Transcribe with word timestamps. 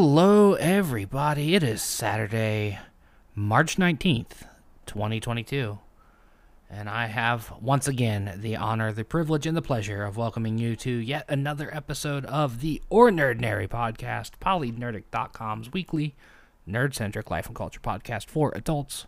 Hello, 0.00 0.54
everybody. 0.54 1.56
It 1.56 1.64
is 1.64 1.82
Saturday, 1.82 2.78
March 3.34 3.74
19th, 3.78 4.44
2022. 4.86 5.80
And 6.70 6.88
I 6.88 7.06
have 7.06 7.52
once 7.60 7.88
again 7.88 8.38
the 8.40 8.54
honor, 8.54 8.92
the 8.92 9.02
privilege, 9.02 9.44
and 9.44 9.56
the 9.56 9.60
pleasure 9.60 10.04
of 10.04 10.16
welcoming 10.16 10.56
you 10.56 10.76
to 10.76 10.90
yet 10.92 11.24
another 11.28 11.68
episode 11.74 12.24
of 12.26 12.60
the 12.60 12.80
OrNERDnary 12.92 13.66
podcast, 13.66 14.38
polynerdic.com's 14.40 15.72
weekly 15.72 16.14
nerd 16.68 16.94
centric 16.94 17.28
life 17.28 17.48
and 17.48 17.56
culture 17.56 17.80
podcast 17.80 18.26
for 18.26 18.52
adults. 18.54 19.06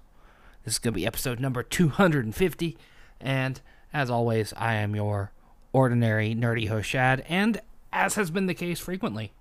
This 0.64 0.75
is 0.75 0.79
going 0.80 0.95
to 0.95 0.96
be 0.96 1.07
episode 1.07 1.38
number 1.38 1.62
250. 1.62 2.77
And 3.20 3.61
as 3.93 4.11
always, 4.11 4.52
I 4.57 4.75
am 4.75 4.96
your 4.96 5.30
ordinary 5.72 6.34
nerdy 6.34 6.66
host, 6.66 6.88
Shad. 6.88 7.25
And 7.29 7.61
as 7.93 8.16
has 8.16 8.32
been 8.32 8.46
the 8.46 8.54
case 8.54 8.80
frequently, 8.80 9.32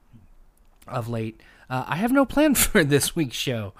of 0.89 1.07
late. 1.07 1.41
Uh, 1.69 1.85
I 1.87 1.95
have 1.97 2.11
no 2.11 2.25
plan 2.25 2.55
for 2.55 2.83
this 2.83 3.15
week's 3.15 3.37
show. 3.37 3.73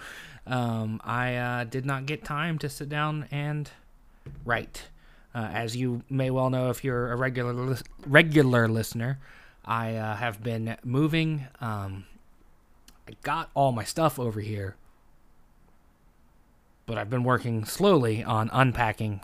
Um, 0.46 1.00
I 1.04 1.36
uh, 1.36 1.64
did 1.64 1.86
not 1.86 2.06
get 2.06 2.24
time 2.24 2.58
to 2.60 2.70
sit 2.70 2.90
down 2.90 3.28
and 3.32 3.70
write. 4.46 4.88
Uh, 5.34 5.50
as 5.54 5.76
you 5.76 6.02
may 6.10 6.32
well 6.32 6.50
know, 6.50 6.70
if 6.70 6.84
you're 6.84 7.12
a 7.12 7.16
regular 7.16 7.54
lis- 7.54 7.84
regular 8.06 8.68
listener, 8.68 9.20
I 9.64 9.96
uh, 9.96 10.16
have 10.16 10.44
been 10.44 10.76
moving. 10.84 11.46
Um, 11.62 12.06
I 13.08 13.14
got 13.22 13.52
all 13.54 13.72
my 13.72 13.84
stuff 13.84 14.20
over 14.20 14.40
here, 14.40 14.76
but 16.88 16.98
I've 16.98 17.10
been 17.10 17.24
working 17.24 17.64
slowly 17.66 18.24
on 18.24 18.50
unpacking, 18.52 19.22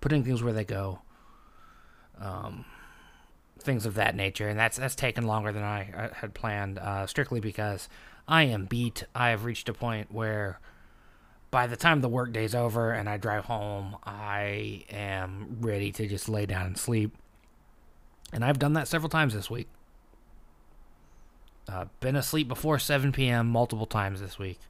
putting 0.00 0.22
things 0.22 0.42
where 0.44 0.52
they 0.52 0.64
go. 0.64 1.00
Um, 2.20 2.64
things 3.68 3.84
of 3.84 3.96
that 3.96 4.16
nature, 4.16 4.48
and 4.48 4.58
that's 4.58 4.78
that's 4.78 4.94
taken 4.94 5.26
longer 5.26 5.52
than 5.52 5.62
I, 5.62 5.80
I 5.94 6.10
had 6.20 6.32
planned. 6.32 6.78
Uh, 6.78 7.06
strictly 7.06 7.38
because 7.38 7.86
I 8.26 8.44
am 8.44 8.64
beat. 8.64 9.04
I 9.14 9.28
have 9.28 9.44
reached 9.44 9.68
a 9.68 9.74
point 9.74 10.10
where, 10.10 10.58
by 11.50 11.66
the 11.66 11.76
time 11.76 12.00
the 12.00 12.08
workday's 12.08 12.54
over 12.54 12.92
and 12.92 13.10
I 13.10 13.18
drive 13.18 13.44
home, 13.44 13.94
I 14.04 14.84
am 14.88 15.58
ready 15.60 15.92
to 15.92 16.06
just 16.08 16.30
lay 16.30 16.46
down 16.46 16.64
and 16.64 16.78
sleep. 16.78 17.14
And 18.32 18.42
I've 18.42 18.58
done 18.58 18.72
that 18.72 18.88
several 18.88 19.10
times 19.10 19.34
this 19.34 19.50
week. 19.50 19.68
Uh, 21.70 21.84
been 22.00 22.16
asleep 22.16 22.48
before 22.48 22.78
7 22.78 23.12
p.m. 23.12 23.48
multiple 23.48 23.84
times 23.84 24.22
this 24.22 24.38
week. 24.38 24.60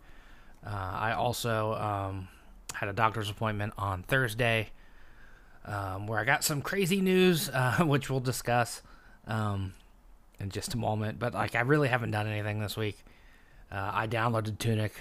Uh, 0.66 0.70
I 0.70 1.12
also 1.12 1.74
um, 1.74 2.28
had 2.74 2.88
a 2.88 2.92
doctor's 2.92 3.30
appointment 3.30 3.74
on 3.78 4.02
Thursday 4.02 4.70
um, 5.68 6.06
where 6.06 6.18
I 6.18 6.24
got 6.24 6.42
some 6.42 6.62
crazy 6.62 7.00
news, 7.00 7.48
uh, 7.52 7.84
which 7.84 8.10
we'll 8.10 8.20
discuss 8.20 8.82
um, 9.26 9.74
in 10.40 10.50
just 10.50 10.74
a 10.74 10.76
moment. 10.76 11.18
But 11.18 11.34
like, 11.34 11.54
I 11.54 11.60
really 11.60 11.88
haven't 11.88 12.10
done 12.10 12.26
anything 12.26 12.60
this 12.60 12.76
week. 12.76 12.98
Uh, 13.70 13.90
I 13.92 14.06
downloaded 14.06 14.58
Tunic. 14.58 14.94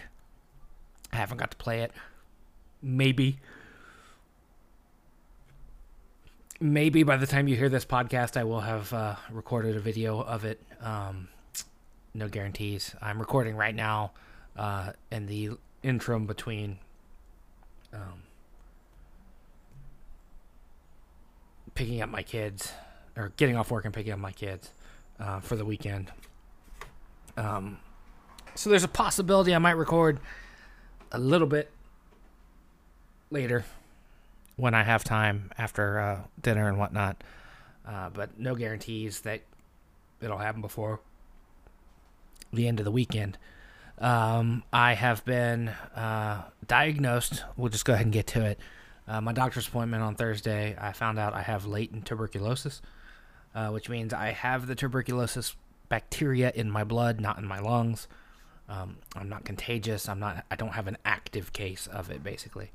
I 1.12 1.16
haven't 1.16 1.38
got 1.38 1.52
to 1.52 1.58
play 1.58 1.82
it. 1.82 1.92
Maybe. 2.82 3.40
Maybe 6.60 7.04
by 7.04 7.18
the 7.18 7.28
time 7.28 7.48
you 7.48 7.56
hear 7.56 7.70
this 7.70 7.86
podcast, 7.86 8.36
I 8.36 8.44
will 8.44 8.62
have 8.62 8.92
uh, 8.92 9.16
recorded 9.32 9.78
a 9.78 9.80
video 9.80 10.20
of 10.20 10.44
it. 10.44 10.62
Um, 10.82 11.30
no 12.14 12.28
guarantees. 12.28 12.96
I'm 13.02 13.20
recording 13.20 13.56
right 13.56 13.76
now 13.76 14.12
uh, 14.58 14.94
in 15.12 15.28
the 15.28 15.52
interim 15.84 16.26
between 16.26 16.80
um, 17.94 18.24
picking 21.78 22.02
up 22.02 22.10
my 22.10 22.24
kids 22.24 22.74
or 23.16 23.32
getting 23.38 23.56
off 23.56 23.70
work 23.70 23.86
and 23.86 23.94
picking 23.94 24.12
up 24.12 24.18
my 24.18 24.32
kids 24.32 24.72
uh, 25.20 25.40
for 25.40 25.56
the 25.56 25.64
weekend. 25.64 26.12
Um, 27.38 27.78
so 28.56 28.72
there's 28.72 28.84
a 28.84 28.88
possibility 28.88 29.54
I 29.54 29.60
might 29.60 29.78
record 29.78 30.20
a 31.12 31.20
little 31.20 31.46
bit 31.46 31.70
later 33.30 33.64
when 34.56 34.74
I 34.74 34.82
have 34.82 35.04
time 35.04 35.52
after 35.56 36.00
uh, 36.00 36.20
dinner 36.42 36.68
and 36.68 36.80
whatnot. 36.80 37.24
Uh, 37.88 38.10
but 38.10 38.40
no 38.40 38.56
guarantees 38.56 39.22
that 39.22 39.42
it'll 40.20 40.40
happen 40.40 40.62
before 40.62 41.00
the 42.52 42.68
end 42.68 42.80
of 42.80 42.86
the 42.86 42.92
weekend. 42.92 43.38
Um, 44.00 44.64
I 44.74 44.96
have 44.96 45.24
been 45.26 45.70
uh, 45.96 46.42
diagnosed. 46.66 47.44
We'll 47.56 47.70
just 47.70 47.86
go 47.86 47.94
ahead 47.94 48.08
and 48.08 48.14
get 48.14 48.26
to 48.28 48.44
it. 48.44 48.60
Uh, 49.08 49.22
my 49.22 49.32
doctor's 49.32 49.68
appointment 49.68 50.04
on 50.04 50.16
Thursday, 50.16 50.76
I 50.80 50.92
found 50.92 51.18
out 51.18 51.34
I 51.34 51.42
have 51.42 51.66
latent 51.66 52.06
tuberculosis, 52.06 52.82
uh, 53.56 53.70
which 53.70 53.90
means 53.90 54.14
I 54.14 54.32
have 54.32 54.68
the 54.68 54.76
tuberculosis 54.76 55.56
bacteria 55.88 56.52
in 56.54 56.70
my 56.70 56.84
blood, 56.84 57.22
not 57.22 57.38
in 57.38 57.46
my 57.46 57.60
lungs. 57.60 58.08
Um, 58.68 58.98
I'm 59.16 59.30
not 59.30 59.46
contagious. 59.46 60.10
I'm 60.10 60.20
not. 60.20 60.44
I 60.52 60.56
don't 60.58 60.74
have 60.74 60.88
an 60.88 60.98
active 61.06 61.54
case 61.54 61.88
of 61.88 62.12
it, 62.12 62.22
basically. 62.22 62.72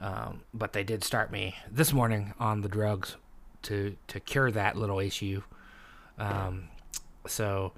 Um, 0.00 0.42
but 0.52 0.72
they 0.72 0.82
did 0.82 1.04
start 1.04 1.30
me 1.30 1.54
this 1.70 1.92
morning 1.92 2.34
on 2.40 2.62
the 2.62 2.68
drugs 2.68 3.16
to 3.62 3.96
to 4.08 4.18
cure 4.18 4.50
that 4.50 4.76
little 4.76 4.98
issue. 4.98 5.42
Um, 6.18 6.68
so, 7.26 7.72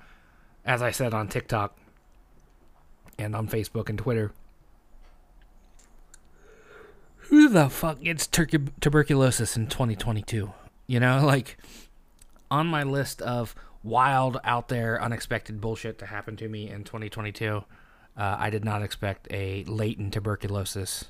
as 0.65 0.81
I 0.81 0.93
said 0.93 1.13
on 1.13 1.29
TikTok 1.29 1.77
and 3.19 3.37
on 3.37 3.49
Facebook 3.49 3.91
and 3.91 3.99
Twitter, 3.99 4.33
who 7.31 7.49
the 7.49 7.69
fuck 7.71 8.03
gets 8.03 8.27
tur- 8.27 8.47
tuberculosis 8.81 9.57
in 9.57 9.69
2022? 9.69 10.53
You 10.87 11.01
know, 11.01 11.21
like 11.25 11.57
on 12.51 12.67
my 12.67 12.83
list 12.83 13.23
of 13.23 13.55
wild, 13.83 14.39
out 14.45 14.69
there, 14.69 15.01
unexpected 15.01 15.61
bullshit 15.61 15.99
to 16.01 16.07
happen 16.07 16.37
to 16.37 16.49
me 16.49 16.69
in 16.69 16.85
2022, 16.85 17.65
uh, 18.17 18.37
I 18.39 18.51
did 18.51 18.65
not 18.65 18.83
expect 18.83 19.29
a 19.31 19.65
latent 19.65 20.13
tuberculosis 20.13 21.07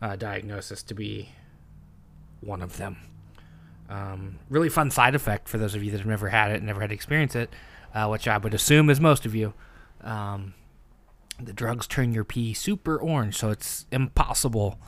uh, 0.00 0.16
diagnosis 0.16 0.82
to 0.84 0.94
be 0.94 1.30
one 2.40 2.62
of 2.62 2.76
them. 2.76 2.96
Um, 3.90 4.38
really 4.48 4.68
fun 4.68 4.90
side 4.90 5.14
effect 5.16 5.48
for 5.48 5.58
those 5.58 5.74
of 5.74 5.82
you 5.82 5.90
that 5.90 5.98
have 5.98 6.06
never 6.06 6.28
had 6.28 6.52
it 6.52 6.62
never 6.62 6.80
had 6.80 6.90
to 6.90 6.94
experience 6.94 7.34
it, 7.34 7.52
uh, 7.94 8.06
which 8.06 8.26
I 8.26 8.38
would 8.38 8.54
assume 8.54 8.88
is 8.88 9.00
most 9.00 9.26
of 9.26 9.34
you. 9.34 9.54
Um, 10.02 10.54
the 11.40 11.52
drugs 11.52 11.88
turn 11.88 12.12
your 12.12 12.24
pee 12.24 12.54
super 12.54 12.96
orange, 12.96 13.36
so 13.36 13.50
it's 13.50 13.86
impossible 13.90 14.78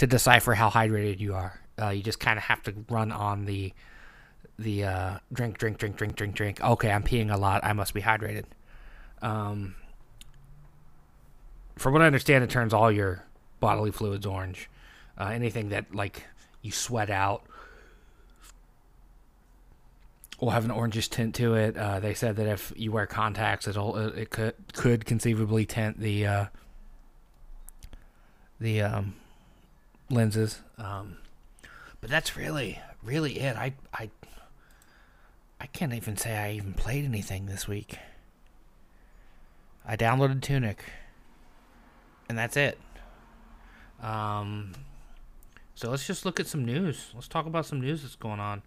to 0.00 0.06
decipher 0.06 0.54
how 0.54 0.70
hydrated 0.70 1.20
you 1.20 1.34
are. 1.34 1.60
Uh, 1.78 1.90
you 1.90 2.02
just 2.02 2.18
kind 2.18 2.38
of 2.38 2.44
have 2.44 2.62
to 2.62 2.74
run 2.88 3.12
on 3.12 3.44
the 3.44 3.70
the 4.58 4.84
uh, 4.84 5.18
drink, 5.30 5.58
drink, 5.58 5.76
drink, 5.76 5.96
drink, 5.96 6.16
drink, 6.16 6.34
drink. 6.34 6.62
Okay, 6.62 6.90
I'm 6.90 7.02
peeing 7.02 7.30
a 7.32 7.36
lot. 7.36 7.62
I 7.64 7.74
must 7.74 7.92
be 7.92 8.00
hydrated. 8.00 8.44
Um, 9.20 9.74
from 11.76 11.92
what 11.92 12.00
I 12.00 12.06
understand, 12.06 12.44
it 12.44 12.48
turns 12.48 12.72
all 12.72 12.90
your 12.90 13.24
bodily 13.58 13.90
fluids 13.90 14.24
orange. 14.24 14.70
Uh, 15.18 15.26
anything 15.34 15.68
that 15.68 15.94
like 15.94 16.24
you 16.62 16.72
sweat 16.72 17.10
out 17.10 17.42
will 20.40 20.50
have 20.50 20.64
an 20.64 20.70
orangish 20.70 21.10
tint 21.10 21.34
to 21.34 21.54
it. 21.56 21.76
Uh, 21.76 22.00
they 22.00 22.14
said 22.14 22.36
that 22.36 22.46
if 22.46 22.72
you 22.74 22.90
wear 22.90 23.06
contacts, 23.06 23.68
it'll 23.68 23.98
it 23.98 24.30
could 24.30 24.54
could 24.72 25.04
conceivably 25.04 25.66
tint 25.66 26.00
the 26.00 26.26
uh, 26.26 26.44
the 28.58 28.80
um, 28.80 29.14
lenses. 30.10 30.60
Um, 30.78 31.18
but 32.00 32.10
that's 32.10 32.36
really 32.36 32.80
really 33.02 33.38
it. 33.38 33.56
I 33.56 33.74
I 33.92 34.10
I 35.60 35.66
can't 35.66 35.92
even 35.92 36.16
say 36.16 36.36
I 36.36 36.52
even 36.52 36.74
played 36.74 37.04
anything 37.04 37.46
this 37.46 37.68
week. 37.68 37.98
I 39.86 39.96
downloaded 39.96 40.42
Tunic, 40.42 40.84
and 42.28 42.38
that's 42.38 42.56
it. 42.56 42.78
Um, 44.02 44.72
so 45.74 45.90
let's 45.90 46.06
just 46.06 46.24
look 46.24 46.40
at 46.40 46.46
some 46.46 46.64
news. 46.64 47.10
Let's 47.14 47.28
talk 47.28 47.46
about 47.46 47.66
some 47.66 47.80
news 47.80 48.02
that's 48.02 48.16
going 48.16 48.40
on 48.40 48.62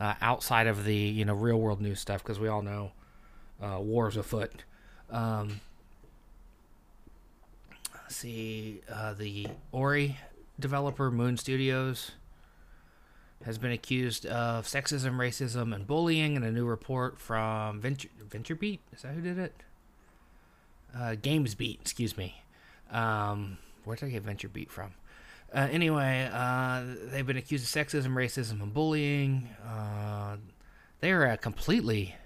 uh, 0.00 0.14
outside 0.20 0.66
of 0.66 0.84
the 0.84 0.96
you 0.96 1.24
know 1.24 1.34
real 1.34 1.60
world 1.60 1.80
news 1.80 2.00
stuff 2.00 2.22
because 2.22 2.38
we 2.38 2.48
all 2.48 2.62
know 2.62 2.92
uh, 3.62 3.78
wars 3.80 4.16
afoot. 4.16 4.64
Um, 5.10 5.60
see, 8.08 8.80
uh, 8.92 9.14
the 9.14 9.46
Ori 9.72 10.16
developer 10.58 11.10
Moon 11.10 11.36
Studios 11.36 12.12
has 13.44 13.58
been 13.58 13.72
accused 13.72 14.24
of 14.26 14.66
sexism, 14.66 15.16
racism, 15.16 15.74
and 15.74 15.86
bullying 15.86 16.36
in 16.36 16.42
a 16.42 16.50
new 16.50 16.64
report 16.64 17.18
from 17.18 17.80
Venture 17.80 18.08
VentureBeat. 18.28 18.78
Is 18.94 19.02
that 19.02 19.14
who 19.14 19.20
did 19.20 19.38
it? 19.38 19.54
Uh, 20.94 21.16
GamesBeat, 21.20 21.80
excuse 21.80 22.16
me. 22.16 22.42
Um, 22.90 23.58
where 23.84 23.96
did 23.96 24.06
I 24.06 24.08
get 24.10 24.24
VentureBeat 24.24 24.70
from? 24.70 24.94
Uh, 25.52 25.68
anyway, 25.70 26.28
uh, 26.32 26.82
they've 27.10 27.26
been 27.26 27.36
accused 27.36 27.64
of 27.64 27.86
sexism, 27.86 28.14
racism, 28.14 28.62
and 28.62 28.72
bullying. 28.72 29.48
Uh, 29.64 30.36
they 31.00 31.12
are 31.12 31.26
a 31.26 31.36
completely 31.36 32.16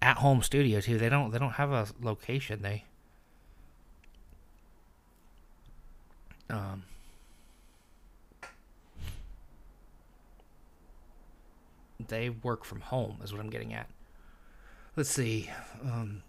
at-home 0.00 0.42
studio 0.42 0.80
too. 0.80 0.98
They 0.98 1.08
don't 1.08 1.30
they 1.30 1.38
don't 1.38 1.52
have 1.52 1.70
a 1.70 1.86
location. 2.00 2.62
They 2.62 2.84
um, 6.50 6.84
they 12.08 12.30
work 12.30 12.64
from 12.64 12.80
home 12.80 13.18
is 13.22 13.32
what 13.32 13.40
I'm 13.40 13.50
getting 13.50 13.74
at. 13.74 13.88
let's 14.96 15.10
see. 15.10 15.50
Um, 15.84 16.22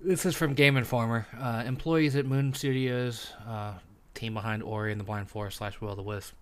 this 0.00 0.24
is 0.24 0.36
from 0.36 0.54
Game 0.54 0.76
Informer. 0.76 1.26
Uh, 1.38 1.64
employees 1.66 2.14
at 2.14 2.24
Moon 2.24 2.54
Studios, 2.54 3.32
uh, 3.46 3.74
team 4.14 4.34
behind 4.34 4.62
Ori 4.62 4.92
and 4.92 5.00
the 5.00 5.04
Blind 5.04 5.28
Forest 5.28 5.58
slash 5.58 5.80
Will 5.80 5.96
the 5.96 6.02
Wisp, 6.02 6.34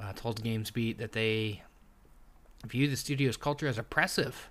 uh, 0.00 0.12
told 0.14 0.42
GamesBeat 0.42 0.98
that 0.98 1.12
they 1.12 1.62
view 2.66 2.88
the 2.88 2.96
studio's 2.96 3.36
culture 3.36 3.66
as 3.66 3.78
oppressive. 3.78 4.50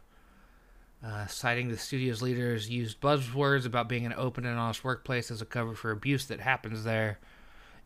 Uh, 1.05 1.27
citing 1.27 1.67
the 1.67 1.77
studio's 1.77 2.21
leaders 2.21 2.69
used 2.69 3.01
buzzwords 3.01 3.65
about 3.65 3.89
being 3.89 4.05
an 4.05 4.13
open 4.15 4.45
and 4.45 4.57
honest 4.57 4.85
workplace 4.85 5.29
as 5.29 5.41
a 5.41 5.45
cover 5.45 5.75
for 5.75 5.91
abuse 5.91 6.25
that 6.27 6.39
happens 6.39 6.85
there. 6.85 7.19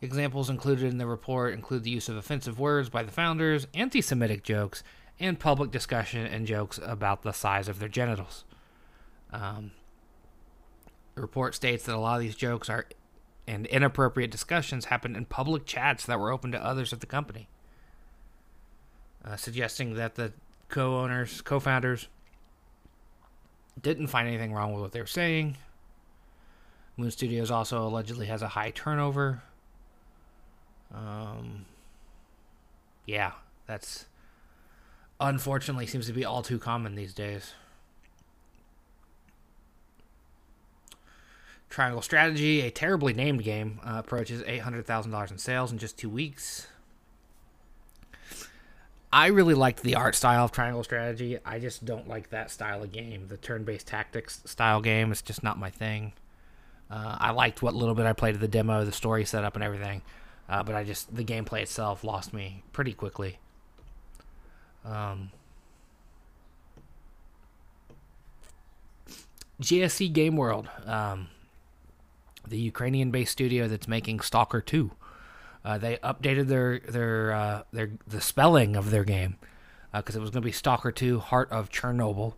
Examples 0.01 0.49
included 0.49 0.85
in 0.85 0.97
the 0.99 1.07
report 1.07 1.53
include 1.53 1.83
the 1.83 1.89
use 1.89 2.07
of 2.07 2.17
offensive 2.17 2.59
words 2.59 2.89
by 2.89 3.01
the 3.01 3.11
founders, 3.11 3.65
anti 3.73 4.01
Semitic 4.01 4.43
jokes, 4.43 4.83
and 5.19 5.39
public 5.39 5.71
discussion 5.71 6.25
and 6.25 6.45
jokes 6.45 6.79
about 6.83 7.23
the 7.23 7.31
size 7.31 7.67
of 7.67 7.79
their 7.79 7.89
genitals. 7.89 8.45
Um, 9.33 9.71
the 11.15 11.21
report 11.21 11.55
states 11.55 11.85
that 11.85 11.95
a 11.95 11.97
lot 11.97 12.15
of 12.15 12.21
these 12.21 12.35
jokes 12.35 12.69
are 12.69 12.85
and 13.47 13.65
inappropriate 13.67 14.29
discussions 14.29 14.85
happened 14.85 15.15
in 15.15 15.25
public 15.25 15.65
chats 15.65 16.05
that 16.05 16.19
were 16.19 16.31
open 16.31 16.51
to 16.51 16.63
others 16.63 16.91
at 16.91 16.99
the 16.99 17.05
company, 17.05 17.47
uh, 19.23 19.37
suggesting 19.37 19.95
that 19.95 20.15
the 20.15 20.33
co 20.67 20.99
owners, 20.99 21.41
co 21.41 21.59
founders, 21.59 22.09
didn't 23.81 24.07
find 24.07 24.27
anything 24.27 24.53
wrong 24.53 24.73
with 24.73 24.81
what 24.81 24.91
they 24.91 24.99
were 24.99 25.07
saying. 25.07 25.55
Moon 26.97 27.09
Studios 27.09 27.49
also 27.49 27.87
allegedly 27.87 28.25
has 28.25 28.41
a 28.41 28.49
high 28.49 28.71
turnover. 28.71 29.41
Um, 30.93 31.65
yeah, 33.05 33.33
that's 33.65 34.05
unfortunately 35.19 35.87
seems 35.87 36.07
to 36.07 36.13
be 36.13 36.25
all 36.25 36.41
too 36.41 36.59
common 36.59 36.95
these 36.95 37.13
days. 37.13 37.53
Triangle 41.69 42.01
Strategy, 42.01 42.61
a 42.61 42.71
terribly 42.71 43.13
named 43.13 43.43
game, 43.43 43.79
uh, 43.83 43.95
approaches 43.97 44.41
$800,000 44.43 45.31
in 45.31 45.37
sales 45.37 45.71
in 45.71 45.77
just 45.77 45.97
two 45.97 46.09
weeks. 46.09 46.67
I 49.11 49.27
really 49.27 49.53
liked 49.53 49.83
the 49.83 49.95
art 49.95 50.15
style 50.15 50.45
of 50.45 50.51
Triangle 50.51 50.83
Strategy. 50.83 51.37
I 51.45 51.59
just 51.59 51.85
don't 51.85 52.07
like 52.07 52.29
that 52.29 52.51
style 52.51 52.83
of 52.83 52.91
game. 52.91 53.27
The 53.27 53.37
turn 53.37 53.63
based 53.63 53.87
tactics 53.87 54.41
style 54.45 54.81
game 54.81 55.11
is 55.11 55.21
just 55.21 55.43
not 55.43 55.57
my 55.57 55.69
thing. 55.69 56.13
Uh, 56.89 57.17
I 57.19 57.31
liked 57.31 57.61
what 57.61 57.73
little 57.73 57.95
bit 57.95 58.05
I 58.05 58.13
played 58.13 58.35
of 58.35 58.41
the 58.41 58.47
demo, 58.47 58.83
the 58.85 58.91
story 58.91 59.25
setup, 59.25 59.55
and 59.55 59.63
everything. 59.63 60.01
Uh, 60.49 60.63
but 60.63 60.75
I 60.75 60.83
just, 60.83 61.15
the 61.15 61.23
gameplay 61.23 61.61
itself 61.61 62.03
lost 62.03 62.33
me 62.33 62.63
pretty 62.71 62.93
quickly. 62.93 63.39
Um, 64.85 65.31
GSC 69.61 70.11
Game 70.13 70.35
World. 70.35 70.69
Um, 70.85 71.27
the 72.47 72.57
Ukrainian-based 72.57 73.31
studio 73.31 73.67
that's 73.67 73.87
making 73.87 74.21
Stalker 74.21 74.61
2. 74.61 74.91
Uh, 75.65 75.77
they 75.77 75.97
updated 75.97 76.47
their 76.47 76.79
their 76.79 77.33
uh, 77.33 77.63
their 77.73 77.91
the 78.07 78.21
spelling 78.21 78.77
of 78.77 78.89
their 78.89 79.03
game 79.03 79.35
because 79.93 80.15
uh, 80.15 80.19
it 80.19 80.21
was 80.21 80.29
going 80.29 80.41
to 80.41 80.45
be 80.45 80.51
Stalker 80.51 80.93
2: 80.93 81.19
Heart 81.19 81.51
of 81.51 81.69
Chernobyl, 81.69 82.35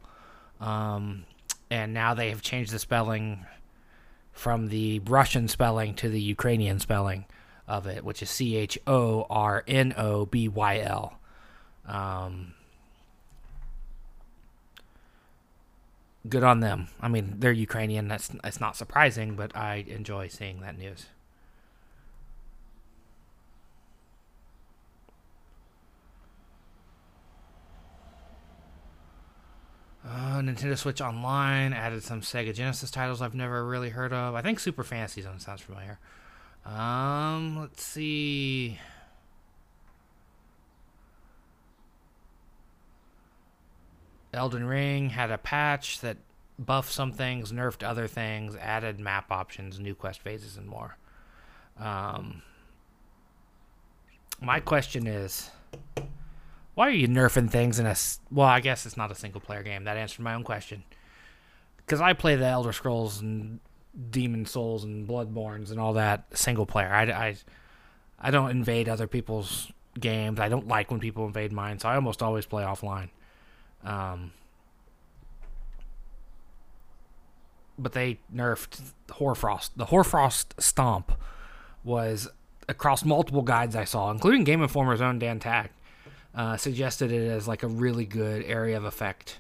um, 0.60 1.26
and 1.70 1.94
now 1.94 2.16
they 2.16 2.30
have 2.30 2.42
changed 2.42 2.72
the 2.72 2.80
spelling 2.80 3.46
from 4.32 4.70
the 4.70 5.00
Russian 5.00 5.48
spelling 5.48 5.94
to 5.96 6.10
the 6.10 6.22
Ukrainian 6.22 6.80
spelling 6.80 7.26
of 7.70 7.86
it, 7.88 8.04
which 8.04 8.22
is 8.22 8.30
C 8.30 8.56
H 8.58 8.78
O 8.88 9.26
R 9.30 9.64
N 9.68 9.94
O 9.96 10.26
B 10.26 10.48
Y 10.50 10.80
L. 10.80 11.20
Um, 11.86 12.54
good 16.28 16.44
on 16.44 16.60
them. 16.60 16.88
I 17.00 17.08
mean, 17.08 17.36
they're 17.38 17.52
Ukrainian. 17.52 18.08
That's 18.08 18.28
that's 18.44 18.60
not 18.60 18.76
surprising, 18.76 19.36
but 19.36 19.56
I 19.56 19.86
enjoy 19.88 20.28
seeing 20.28 20.62
that 20.62 20.78
news. 20.78 21.06
Uh, 30.06 30.40
Nintendo 30.40 30.76
Switch 30.76 31.02
Online 31.02 31.72
added 31.72 32.02
some 32.04 32.22
Sega 32.22 32.54
Genesis 32.54 32.90
titles 32.90 33.22
I've 33.22 33.36
never 33.36 33.64
really 33.64 33.90
heard 33.90 34.12
of. 34.12 34.34
I 34.34 34.42
think 34.42 34.60
Super 34.60 34.84
Fantasy 34.84 35.22
Zone 35.22 35.40
sounds 35.40 35.62
familiar. 35.62 36.00
Um, 36.70 37.58
let's 37.60 37.84
see. 37.84 38.78
Elden 44.32 44.66
Ring 44.66 45.10
had 45.10 45.32
a 45.32 45.40
patch 45.40 46.02
that 46.02 46.18
buffed 46.60 46.92
some 46.92 47.12
things, 47.12 47.52
nerfed 47.52 47.84
other 47.84 48.08
things, 48.08 48.56
added 48.56 49.00
map 49.00 49.32
options, 49.32 49.80
new 49.80 49.96
quest 49.96 50.22
phases, 50.22 50.58
and 50.58 50.68
more. 50.68 50.98
Um, 51.80 52.44
my 54.40 54.60
question 54.60 55.08
is, 55.08 55.50
why 56.76 56.88
are 56.88 56.92
you 56.92 57.08
nerfing 57.08 57.50
things 57.50 57.80
in 57.80 57.88
a? 57.88 57.96
Well, 58.30 58.48
I 58.48 58.60
guess 58.60 58.86
it's 58.86 58.98
not 58.98 59.12
a 59.12 59.16
single 59.16 59.42
player 59.42 59.64
game. 59.64 59.86
That 59.86 59.98
answered 59.98 60.22
my 60.22 60.36
own 60.36 60.44
question. 60.44 60.84
Because 61.78 62.00
I 62.00 62.14
play 62.14 62.36
the 62.36 62.46
Elder 62.46 62.74
Scrolls 62.74 63.22
and 63.22 63.60
Demon's 64.10 64.52
Souls 64.52 64.84
and 64.84 65.08
Bloodbornes 65.08 65.72
and 65.72 65.80
all 65.80 65.94
that 65.94 66.26
single 66.38 66.66
player. 66.66 66.92
I, 66.92 67.04
I, 67.04 67.36
I 68.20 68.32
don't 68.32 68.52
invade 68.52 68.88
other 68.88 69.08
people's 69.08 69.72
games. 70.00 70.40
I 70.40 70.50
don't 70.50 70.68
like 70.68 70.92
when 70.92 71.00
people 71.00 71.26
invade 71.26 71.52
mine, 71.52 71.80
so 71.80 71.90
I 71.90 71.96
almost 71.96 72.22
always 72.22 72.46
play 72.46 72.64
offline. 72.64 73.10
Um, 73.84 74.32
but 77.78 77.94
they 77.94 78.20
nerfed 78.34 78.94
Hoarfrost. 79.12 79.78
The 79.78 79.86
Hoarfrost 79.86 80.62
Stomp 80.62 81.12
was 81.84 82.28
across 82.68 83.04
multiple 83.04 83.42
guides 83.42 83.76
I 83.76 83.86
saw, 83.86 84.12
including 84.12 84.44
Game 84.44 84.62
Informer's 84.62 85.02
own 85.02 85.18
Dan 85.18 85.40
Tack, 85.40 85.72
uh, 86.36 86.58
suggested 86.58 87.12
it 87.12 87.28
as 87.30 87.48
like 87.48 87.64
a 87.64 87.68
really 87.68 88.06
good 88.06 88.44
area 88.44 88.78
of 88.78 88.84
effect 88.84 89.40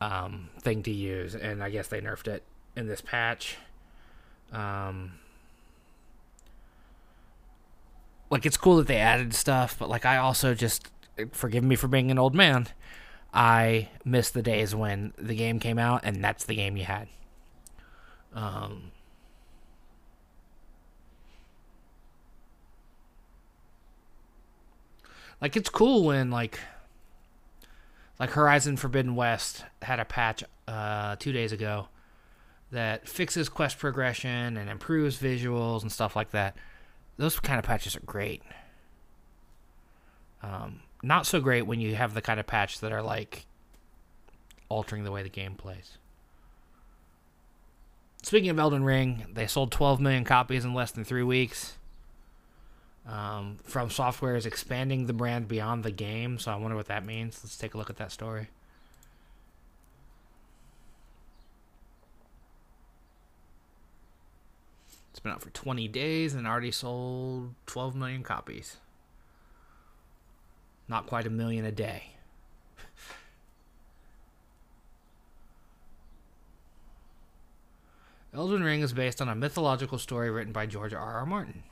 um, 0.00 0.50
thing 0.60 0.82
to 0.82 0.90
use, 0.90 1.34
and 1.34 1.62
I 1.62 1.70
guess 1.70 1.88
they 1.88 2.00
nerfed 2.00 2.28
it 2.28 2.42
in 2.76 2.86
this 2.86 3.00
patch. 3.00 3.56
Um, 4.52 5.14
like 8.30 8.46
it's 8.46 8.56
cool 8.56 8.76
that 8.76 8.86
they 8.86 8.98
added 8.98 9.34
stuff, 9.34 9.76
but 9.78 9.88
like 9.88 10.04
I 10.04 10.18
also 10.18 10.54
just 10.54 10.90
forgive 11.32 11.64
me 11.64 11.76
for 11.76 11.88
being 11.88 12.10
an 12.10 12.18
old 12.18 12.34
man. 12.34 12.68
I 13.32 13.88
miss 14.04 14.30
the 14.30 14.42
days 14.42 14.74
when 14.74 15.12
the 15.18 15.34
game 15.34 15.58
came 15.58 15.78
out 15.78 16.02
and 16.04 16.22
that's 16.22 16.44
the 16.44 16.54
game 16.54 16.76
you 16.76 16.84
had. 16.84 17.08
Um, 18.34 18.92
like 25.40 25.56
it's 25.56 25.68
cool 25.68 26.04
when 26.04 26.30
like 26.30 26.60
like 28.18 28.30
Horizon 28.30 28.76
Forbidden 28.76 29.14
West 29.14 29.64
had 29.82 30.00
a 30.00 30.04
patch 30.04 30.42
uh, 30.66 31.16
two 31.16 31.32
days 31.32 31.52
ago 31.52 31.88
that 32.70 33.08
fixes 33.08 33.48
quest 33.48 33.78
progression 33.78 34.56
and 34.56 34.68
improves 34.68 35.18
visuals 35.18 35.82
and 35.82 35.92
stuff 35.92 36.16
like 36.16 36.30
that. 36.30 36.56
Those 37.16 37.38
kind 37.40 37.58
of 37.58 37.64
patches 37.64 37.96
are 37.96 38.00
great. 38.00 38.42
Um, 40.42 40.80
not 41.02 41.26
so 41.26 41.40
great 41.40 41.62
when 41.62 41.80
you 41.80 41.94
have 41.94 42.14
the 42.14 42.22
kind 42.22 42.40
of 42.40 42.46
patch 42.46 42.80
that 42.80 42.92
are 42.92 43.02
like 43.02 43.46
altering 44.68 45.04
the 45.04 45.12
way 45.12 45.22
the 45.22 45.28
game 45.28 45.54
plays. 45.54 45.98
Speaking 48.22 48.50
of 48.50 48.58
Elden 48.58 48.82
Ring, 48.82 49.26
they 49.32 49.46
sold 49.46 49.70
12 49.70 50.00
million 50.00 50.24
copies 50.24 50.64
in 50.64 50.74
less 50.74 50.90
than 50.90 51.04
three 51.04 51.22
weeks. 51.22 51.78
Um, 53.06 53.58
From 53.62 53.88
Software 53.88 54.34
is 54.34 54.46
expanding 54.46 55.06
the 55.06 55.12
brand 55.12 55.46
beyond 55.46 55.84
the 55.84 55.92
game, 55.92 56.40
so 56.40 56.50
I 56.50 56.56
wonder 56.56 56.76
what 56.76 56.86
that 56.86 57.06
means. 57.06 57.40
Let's 57.44 57.56
take 57.56 57.74
a 57.74 57.78
look 57.78 57.88
at 57.88 57.98
that 57.98 58.10
story. 58.10 58.48
It's 65.16 65.22
been 65.22 65.32
out 65.32 65.40
for 65.40 65.48
20 65.48 65.88
days 65.88 66.34
and 66.34 66.46
already 66.46 66.70
sold 66.70 67.54
12 67.64 67.96
million 67.96 68.22
copies. 68.22 68.76
Not 70.88 71.06
quite 71.06 71.26
a 71.26 71.30
million 71.30 71.64
a 71.64 71.72
day. 71.72 72.10
Elden 78.34 78.62
Ring 78.62 78.82
is 78.82 78.92
based 78.92 79.22
on 79.22 79.30
a 79.30 79.34
mythological 79.34 79.96
story 79.96 80.30
written 80.30 80.52
by 80.52 80.66
George 80.66 80.92
R. 80.92 81.00
R. 81.00 81.24
Martin. 81.24 81.62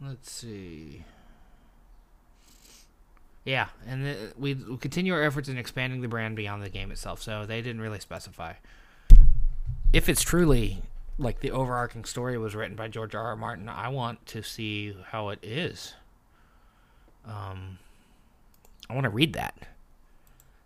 Let's 0.00 0.30
see. 0.30 1.02
Yeah, 3.48 3.68
and 3.86 4.32
we, 4.38 4.54
continue 4.78 5.14
our 5.14 5.22
efforts 5.22 5.48
in 5.48 5.56
expanding 5.56 6.02
the 6.02 6.08
brand 6.08 6.36
beyond 6.36 6.62
the 6.62 6.68
game 6.68 6.90
itself, 6.90 7.22
so 7.22 7.46
they 7.46 7.62
didn't 7.62 7.80
really 7.80 7.98
specify 7.98 8.52
if 9.92 10.08
it's 10.08 10.22
truly 10.22 10.82
like 11.18 11.40
the 11.40 11.50
overarching 11.50 12.04
story 12.04 12.38
was 12.38 12.54
written 12.54 12.76
by 12.76 12.88
George 12.88 13.14
R. 13.14 13.24
R. 13.24 13.36
Martin. 13.36 13.68
I 13.68 13.88
want 13.88 14.24
to 14.26 14.42
see 14.42 14.94
how 15.06 15.30
it 15.30 15.38
is. 15.42 15.94
Um, 17.24 17.78
I 18.88 18.94
want 18.94 19.04
to 19.04 19.10
read 19.10 19.32
that 19.32 19.54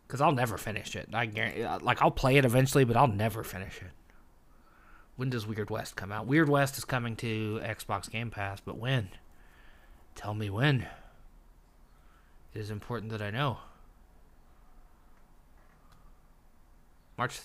because 0.07 0.21
I'll 0.21 0.33
never 0.33 0.59
finish 0.59 0.95
it. 0.95 1.09
I 1.13 1.27
guarantee, 1.27 1.65
like 1.85 2.03
I'll 2.03 2.11
play 2.11 2.37
it 2.37 2.45
eventually, 2.45 2.85
but 2.85 2.97
I'll 2.97 3.07
never 3.07 3.43
finish 3.43 3.79
it. 3.79 3.91
When 5.17 5.31
does 5.31 5.47
Weird 5.47 5.71
West 5.71 5.95
come 5.95 6.11
out? 6.11 6.27
Weird 6.27 6.49
West 6.49 6.77
is 6.79 6.85
coming 6.85 7.17
to 7.17 7.61
Xbox 7.63 8.11
Game 8.11 8.31
Pass, 8.31 8.61
but 8.61 8.77
when? 8.77 9.11
Tell 10.15 10.35
me 10.35 10.51
when. 10.51 10.87
It 12.55 12.61
is 12.61 12.71
important 12.71 13.13
that 13.13 13.23
I 13.23 13.31
know. 13.31 13.59
March. 17.17 17.41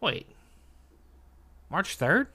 Wait. 0.00 0.26
March 1.70 1.98
3rd? 1.98 2.28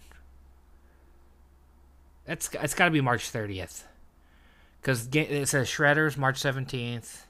It's, 2.28 2.50
it's 2.54 2.74
got 2.74 2.86
to 2.86 2.92
be 2.92 3.02
March 3.02 3.32
30th. 3.32 3.84
Because 4.82 5.08
it 5.14 5.48
says 5.48 5.68
Shredders, 5.68 6.18
March 6.18 6.42
17th. 6.42 7.22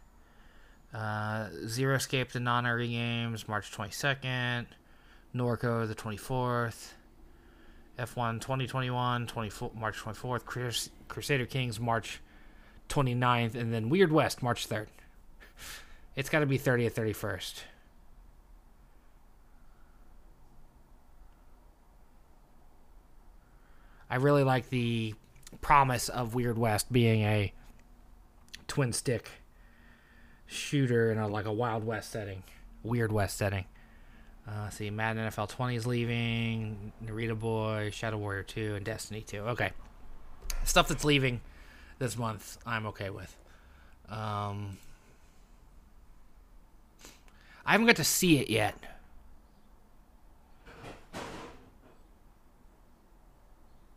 Uh, 0.94 1.50
Zero 1.65 1.96
Escape 1.96 2.32
the 2.32 2.39
Nonary 2.39 2.89
Games, 2.89 3.48
March 3.48 3.72
22nd. 3.72 4.65
Norco, 5.36 5.88
the 5.88 5.96
24th. 5.96 6.94
F1 7.98 8.42
2021, 8.42 9.27
24, 9.27 9.72
March 9.75 9.98
24th. 9.98 10.44
Crus- 10.46 10.89
Crusader 11.08 11.46
Kings, 11.46 11.80
March 11.80 12.22
29th. 12.90 13.56
And 13.56 13.74
then 13.74 13.90
Weird 13.90 14.12
West, 14.12 14.42
March 14.44 14.68
3rd. 14.68 14.88
It's 16.16 16.30
got 16.30 16.40
to 16.40 16.46
be 16.46 16.60
30th, 16.60 16.94
31st. 16.94 17.62
I 24.10 24.18
really 24.18 24.44
like 24.44 24.70
the 24.70 25.16
promise 25.62 26.08
of 26.10 26.36
Weird 26.36 26.58
West 26.58 26.92
being 26.94 27.24
a 27.24 27.52
twin 28.68 28.94
stick 28.94 29.30
shooter 30.46 31.12
in 31.12 31.18
a 31.18 31.28
like 31.28 31.46
a 31.46 31.52
Wild 31.52 31.84
West 31.84 32.12
setting, 32.12 32.44
Weird 32.84 33.12
West 33.12 33.38
setting. 33.38 33.66
Uh, 34.48 34.70
see, 34.70 34.90
Madden 34.92 35.28
NFL 35.30 35.50
20 35.50 35.75
is 35.75 35.88
leaving, 35.88 36.92
Narita 37.04 37.38
Boy, 37.38 37.90
Shadow 37.92 38.18
Warrior 38.18 38.44
2, 38.44 38.75
and 38.75 38.86
Destiny 38.86 39.22
2. 39.22 39.40
Okay, 39.40 39.72
stuff 40.63 40.90
that's 40.90 41.06
leaving 41.06 41.42
this 42.03 42.17
month, 42.17 42.57
I'm 42.65 42.86
okay 42.88 43.10
with. 43.10 43.36
Um, 44.10 44.77
I 47.65 47.72
haven't 47.72 47.88
got 47.88 47.95
to 47.95 48.03
see 48.03 48.39
it 48.39 48.50
yet. 48.50 48.75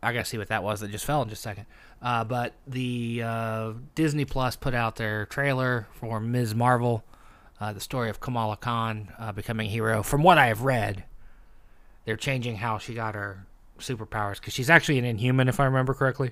I 0.01 0.13
gotta 0.13 0.25
see 0.25 0.37
what 0.37 0.47
that 0.49 0.63
was 0.63 0.79
that 0.79 0.91
just 0.91 1.05
fell 1.05 1.21
in 1.23 1.29
just 1.29 1.41
a 1.41 1.49
second. 1.49 1.65
Uh, 2.01 2.23
but 2.23 2.53
the 2.65 3.23
uh, 3.25 3.73
Disney 3.95 4.23
Plus 4.23 4.55
put 4.55 4.73
out 4.73 4.95
their 4.95 5.25
trailer 5.25 5.87
for 5.91 6.21
Ms. 6.21 6.55
Marvel, 6.55 7.03
uh, 7.59 7.73
the 7.73 7.81
story 7.81 8.09
of 8.09 8.21
Kamala 8.21 8.55
Khan 8.55 9.11
uh, 9.19 9.33
becoming 9.33 9.67
a 9.67 9.69
hero. 9.69 10.03
From 10.03 10.23
what 10.23 10.37
I 10.37 10.47
have 10.47 10.61
read, 10.61 11.03
they're 12.05 12.15
changing 12.15 12.57
how 12.57 12.77
she 12.77 12.93
got 12.93 13.15
her 13.15 13.47
superpowers 13.79 14.35
because 14.35 14.53
she's 14.53 14.69
actually 14.69 14.99
an 14.99 15.03
Inhuman, 15.05 15.49
if 15.49 15.59
I 15.59 15.65
remember 15.65 15.93
correctly, 15.93 16.31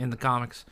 in 0.00 0.10
the 0.10 0.16
comics. 0.16 0.64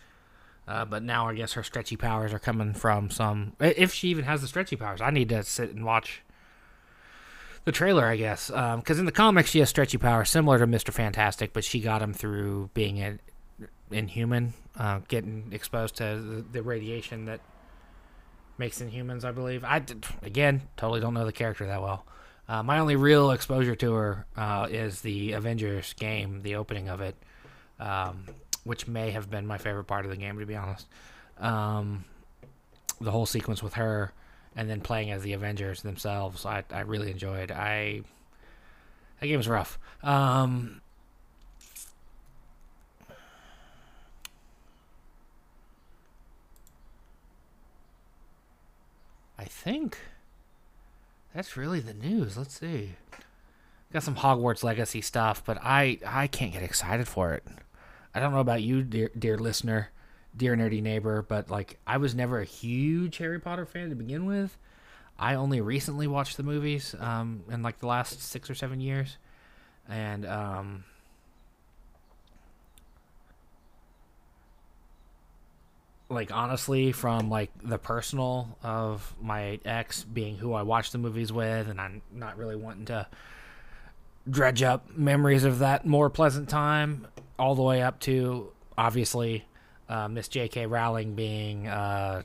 Uh, 0.67 0.85
but 0.85 1.03
now 1.03 1.29
I 1.29 1.35
guess 1.35 1.55
her 1.55 1.63
stretchy 1.63 1.97
powers 1.97 2.33
are 2.33 2.39
coming 2.39 2.75
from 2.75 3.11
some. 3.11 3.55
If 3.61 3.95
she 3.95 4.09
even 4.09 4.25
has 4.25 4.43
the 4.43 4.49
stretchy 4.49 4.77
powers, 4.77 5.01
I 5.01 5.11
need 5.11 5.29
to 5.31 5.43
sit 5.43 5.71
and 5.71 5.85
watch 5.85 6.23
the 7.65 7.73
trailer, 7.73 8.07
I 8.07 8.17
guess, 8.17 8.49
because 8.49 8.99
um, 8.99 8.99
in 8.99 9.05
the 9.07 9.13
comics 9.13 9.51
she 9.51 9.61
has 9.61 9.69
stretchy 9.69 9.99
powers 9.99 10.31
similar 10.31 10.59
to 10.59 10.67
Mister 10.67 10.93
Fantastic, 10.93 11.53
but 11.53 11.65
she 11.65 11.81
got 11.81 12.01
them 12.01 12.13
through 12.13 12.71
being 12.75 13.01
an 13.01 13.21
inhuman, 13.91 14.55
uh, 14.79 15.01
getting 15.09 15.49
exposed 15.53 15.97
to 15.97 16.45
the, 16.53 16.63
radiation 16.63 17.25
that 17.27 17.41
makes 18.59 18.81
inhumans. 18.81 19.25
I 19.25 19.33
believe. 19.33 19.65
I 19.65 19.79
did, 19.79 20.07
again 20.23 20.63
totally 20.77 21.01
don't 21.01 21.15
know 21.15 21.25
the 21.25 21.33
character 21.33 21.67
that 21.67 21.81
well. 21.83 22.05
Uh, 22.49 22.63
my 22.63 22.79
only 22.79 22.97
real 22.97 23.31
exposure 23.31 23.75
to 23.75 23.93
her 23.93 24.27
uh, 24.37 24.67
is 24.71 25.03
the 25.03 25.33
Avengers 25.33 25.93
game, 25.95 26.43
the 26.43 26.55
opening 26.57 26.89
of 26.89 27.01
it, 27.03 27.17
um, 27.79 28.25
which 28.65 28.87
may 28.87 29.11
have 29.11 29.31
been 29.31 29.47
my 29.47 29.59
favorite 29.59 29.85
part 29.85 30.05
of 30.05 30.11
the 30.11 30.17
game, 30.17 30.39
to 30.39 30.47
be 30.47 30.57
honest. 30.57 30.87
Um, 31.39 32.05
the 33.01 33.11
whole 33.11 33.27
sequence 33.27 33.63
with 33.63 33.75
her 33.75 34.13
and 34.57 34.69
then 34.69 34.81
playing 34.81 35.11
as 35.11 35.23
the 35.23 35.33
Avengers 35.33 35.83
themselves, 35.83 36.45
I, 36.45 36.65
I 36.73 36.81
really 36.81 37.11
enjoyed. 37.11 37.51
I 37.51 38.03
that 39.21 39.27
game 39.27 39.37
was 39.37 39.49
rough. 39.49 39.79
Um, 40.03 40.81
I 49.39 49.45
think 49.45 49.99
that's 51.35 51.57
really 51.57 51.81
the 51.81 51.95
news. 51.95 52.37
Let's 52.37 52.59
see. 52.59 52.97
Got 53.93 54.03
some 54.03 54.17
Hogwarts 54.17 54.65
Legacy 54.65 55.01
stuff, 55.01 55.43
but 55.45 55.59
I 55.63 55.99
I 56.05 56.27
can't 56.27 56.53
get 56.53 56.63
excited 56.63 57.09
for 57.09 57.33
it. 57.33 57.45
I 58.15 58.21
don't 58.21 58.33
know 58.33 58.41
about 58.41 58.63
you, 58.63 58.83
dear 58.83 59.11
dear 59.19 59.39
listener 59.39 59.91
dear 60.39 60.57
nerdy 60.57 60.81
neighbor, 60.81 61.23
but 61.23 61.51
like 61.51 61.79
I 61.87 61.99
was 61.99 62.15
never 62.15 62.41
a 62.41 62.45
huge 62.45 63.19
Harry 63.19 63.41
Potter 63.41 63.67
fan 63.67 63.91
to 63.91 63.97
begin 63.97 64.25
with. 64.25 64.57
I 65.19 65.35
only 65.35 65.61
recently 65.61 66.07
watched 66.07 66.37
the 66.37 66.45
movies 66.45 66.95
um, 66.99 67.43
in 67.51 67.63
like 67.63 67.81
the 67.81 67.89
last 67.89 68.23
six 68.23 68.49
or 68.49 68.55
seven 68.55 68.81
years, 68.81 69.17
and 69.89 70.25
um, 70.25 70.85
like 76.09 76.33
honestly, 76.33 76.93
from 76.93 77.29
like 77.29 77.51
the 77.63 77.79
personal 77.79 78.57
of 78.63 79.15
my 79.21 79.59
ex 79.65 80.05
being 80.05 80.37
who 80.37 80.53
I 80.53 80.63
watched 80.63 80.93
the 80.93 80.99
movies 80.99 81.33
with, 81.33 81.69
and 81.69 81.81
I'm 81.81 82.01
not 82.13 82.39
really 82.39 82.57
wanting 82.57 82.87
to 82.87 83.09
dredge 84.31 84.63
up 84.63 84.97
memories 84.97 85.45
of 85.45 85.61
that 85.61 85.87
more 85.87 86.11
pleasant 86.11 86.49
time, 86.49 87.07
all 87.39 87.55
the 87.55 87.63
way 87.63 87.83
up 87.83 88.01
to 88.01 88.53
obviously 88.77 89.47
uh, 89.89 90.09
Miss 90.09 90.29
J.K. 90.29 90.67
Rowling 90.67 91.15
being 91.15 91.67
a 91.67 92.25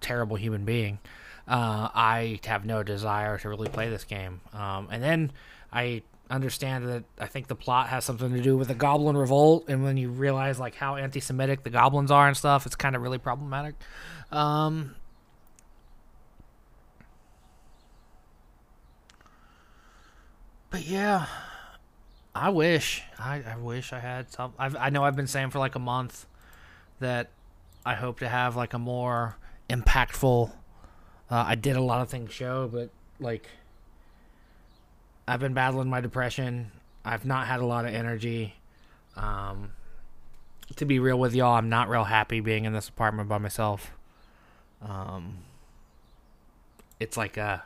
terrible 0.00 0.36
human 0.36 0.64
being, 0.64 0.98
uh, 1.46 1.88
I 1.94 2.40
have 2.44 2.64
no 2.64 2.82
desire 2.82 3.38
to 3.38 3.48
really 3.48 3.68
play 3.68 3.88
this 3.88 4.04
game. 4.04 4.40
Um, 4.52 4.88
and 4.90 5.02
then 5.02 5.32
I 5.72 6.02
understand 6.30 6.88
that 6.88 7.04
I 7.18 7.26
think 7.26 7.46
the 7.46 7.54
plot 7.54 7.88
has 7.88 8.04
something 8.04 8.32
to 8.32 8.42
do 8.42 8.56
with 8.56 8.68
the 8.68 8.74
Goblin 8.74 9.16
Revolt, 9.16 9.64
and 9.68 9.82
when 9.82 9.96
you 9.96 10.10
realize 10.10 10.58
like 10.58 10.74
how 10.74 10.96
anti-Semitic 10.96 11.62
the 11.62 11.70
goblins 11.70 12.10
are 12.10 12.28
and 12.28 12.36
stuff, 12.36 12.66
it's 12.66 12.76
kind 12.76 12.94
of 12.94 13.02
really 13.02 13.18
problematic. 13.18 13.74
Um, 14.30 14.94
but 20.70 20.86
yeah, 20.86 21.26
I 22.34 22.50
wish 22.50 23.02
I, 23.18 23.42
I 23.42 23.56
wish 23.56 23.92
I 23.92 23.98
had 23.98 24.30
some. 24.32 24.52
I've, 24.58 24.76
I 24.76 24.90
know 24.90 25.04
I've 25.04 25.16
been 25.16 25.26
saying 25.26 25.50
for 25.50 25.58
like 25.58 25.74
a 25.74 25.80
month 25.80 26.26
that 27.00 27.30
I 27.84 27.94
hope 27.94 28.20
to 28.20 28.28
have 28.28 28.56
like 28.56 28.74
a 28.74 28.78
more 28.78 29.36
impactful. 29.70 30.50
Uh, 31.30 31.44
I 31.46 31.54
did 31.54 31.76
a 31.76 31.80
lot 31.80 32.00
of 32.00 32.08
things 32.08 32.32
show, 32.32 32.68
but 32.72 32.90
like 33.20 33.48
I've 35.26 35.40
been 35.40 35.54
battling 35.54 35.88
my 35.88 36.00
depression. 36.00 36.70
I've 37.04 37.24
not 37.24 37.46
had 37.46 37.60
a 37.60 37.66
lot 37.66 37.84
of 37.84 37.94
energy. 37.94 38.54
Um, 39.16 39.72
to 40.76 40.84
be 40.84 40.98
real 40.98 41.18
with 41.18 41.34
y'all, 41.34 41.54
I'm 41.54 41.68
not 41.68 41.88
real 41.88 42.04
happy 42.04 42.40
being 42.40 42.64
in 42.64 42.72
this 42.72 42.88
apartment 42.88 43.28
by 43.28 43.38
myself. 43.38 43.92
Um, 44.86 45.38
it's 47.00 47.16
like 47.16 47.36
a 47.36 47.64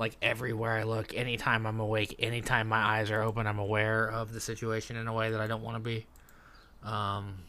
like 0.00 0.16
everywhere 0.22 0.78
I 0.78 0.84
look, 0.84 1.14
anytime 1.14 1.66
I'm 1.66 1.78
awake, 1.78 2.16
anytime 2.18 2.68
my 2.68 2.78
eyes 2.78 3.10
are 3.10 3.20
open, 3.20 3.46
I'm 3.46 3.58
aware 3.58 4.10
of 4.10 4.32
the 4.32 4.40
situation 4.40 4.96
in 4.96 5.06
a 5.06 5.12
way 5.12 5.30
that 5.30 5.42
I 5.42 5.46
don't 5.46 5.62
want 5.62 5.76
to 5.76 5.80
be. 5.80 6.06
Um, 6.82 7.40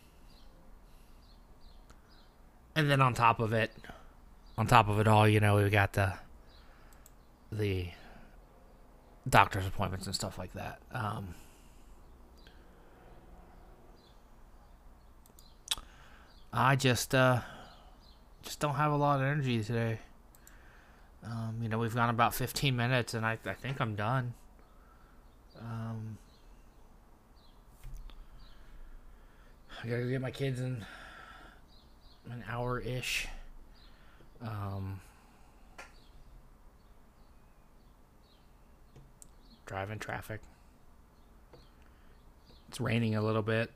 and 2.75 2.91
then 2.91 3.00
on 3.00 3.13
top 3.13 3.39
of 3.39 3.53
it, 3.53 3.72
on 4.58 4.67
top 4.67 4.89
of 4.89 5.00
it 5.00 5.08
all, 5.08 5.25
you 5.29 5.39
know, 5.39 5.55
we 5.55 5.70
got 5.70 5.93
the 5.93 6.13
the 7.53 7.88
doctor's 9.29 9.65
appointments 9.65 10.05
and 10.05 10.13
stuff 10.13 10.38
like 10.38 10.51
that. 10.51 10.81
Um, 10.91 11.36
I 16.51 16.75
just 16.75 17.15
uh, 17.15 17.39
just 18.43 18.60
don't 18.60 18.75
have 18.75 18.91
a 18.91 18.98
lot 18.98 19.22
of 19.22 19.25
energy 19.25 19.63
today. 19.63 20.00
Um, 21.24 21.60
you 21.62 21.70
know, 21.70 21.78
we've 21.78 21.94
gone 21.94 22.10
about 22.10 22.34
15 22.34 22.75
minutes, 22.75 23.13
and 23.13 23.25
I, 23.25 23.38
I 23.46 23.54
think 23.54 23.80
I'm 23.80 23.96
done. 23.96 24.34
Um, 25.60 26.18
I 29.84 29.88
gotta 29.88 30.06
get 30.06 30.22
my 30.22 30.32
kids 30.32 30.60
in 30.60 30.84
an 32.30 32.44
hour 32.50 32.80
ish. 32.80 33.28
Um, 34.42 35.00
drive 39.66 39.92
in 39.92 40.00
traffic. 40.00 40.42
It's 42.68 42.82
raining 42.82 43.16
a 43.16 43.22
little 43.22 43.42
bit. 43.42 43.70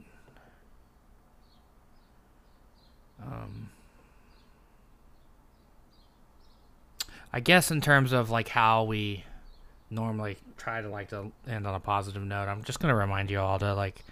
Um, 3.22 3.70
I 7.36 7.42
guess 7.42 7.70
in 7.70 7.82
terms 7.82 8.14
of 8.14 8.30
like 8.30 8.48
how 8.48 8.86
we 8.86 9.26
normally 9.90 10.38
try 10.56 10.82
to 10.82 10.88
like 10.88 11.10
to 11.10 11.34
end 11.46 11.68
on 11.68 11.76
a 11.76 11.82
positive 11.82 12.24
note, 12.24 12.48
I'm 12.48 12.64
just 12.64 12.80
gonna 12.80 12.96
remind 12.96 13.30
you 13.30 13.42
all 13.42 13.60
to 13.60 13.74
like 13.74 14.06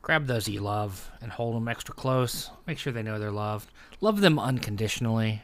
grab 0.00 0.26
those 0.26 0.48
you 0.48 0.60
love 0.60 1.10
and 1.20 1.30
hold 1.30 1.54
them 1.54 1.68
extra 1.68 1.94
close. 1.94 2.48
Make 2.66 2.78
sure 2.78 2.90
they 2.90 3.02
know 3.02 3.18
they're 3.18 3.30
loved. 3.30 3.70
Love 4.00 4.22
them 4.22 4.38
unconditionally. 4.38 5.42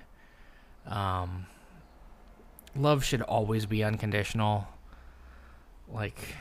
Um, 0.86 1.44
love 2.74 3.04
should 3.04 3.20
always 3.20 3.66
be 3.66 3.84
unconditional. 3.84 4.66
Like, 5.92 6.36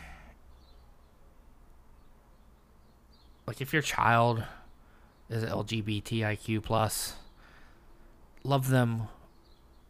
like 3.46 3.60
if 3.60 3.74
your 3.74 3.82
child 3.82 4.46
is 5.30 5.44
LGBTIQ 5.44 6.64
plus, 6.64 7.16
love 8.46 8.70
them 8.70 9.10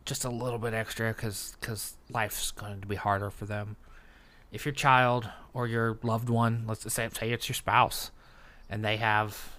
just 0.06 0.26
a 0.26 0.30
little 0.30 0.60
bit 0.60 0.74
extra 0.74 1.14
because 1.14 1.56
because 1.60 1.96
life's 2.10 2.52
going 2.52 2.82
to 2.82 2.88
be 2.88 2.96
harder 2.96 3.30
for 3.30 3.46
them. 3.46 3.76
If 4.52 4.66
your 4.66 4.74
child 4.74 5.30
or 5.54 5.68
your 5.68 5.98
loved 6.04 6.30
one, 6.30 6.66
let's 6.68 6.92
say 6.92 7.10
say 7.12 7.32
it's 7.32 7.48
your 7.48 7.56
spouse, 7.56 8.12
and 8.70 8.84
they 8.84 8.98
have 8.98 9.54